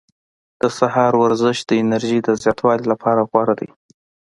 د 0.61 0.63
سهار 0.77 1.13
ورزش 1.23 1.57
د 1.65 1.71
انرژۍ 1.81 2.19
د 2.23 2.29
زیاتوالي 2.41 2.85
لپاره 2.93 3.21
غوره 3.29 3.55
ده. 3.59 3.69